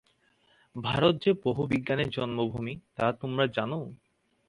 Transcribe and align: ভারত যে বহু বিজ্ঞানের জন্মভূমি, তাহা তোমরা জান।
ভারত 0.75 1.13
যে 1.25 1.31
বহু 1.45 1.61
বিজ্ঞানের 1.67 2.09
জন্মভূমি, 2.09 2.73
তাহা 2.95 3.11
তোমরা 3.11 3.45
জান। 3.47 3.71